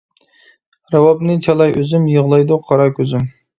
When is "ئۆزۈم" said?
1.83-2.09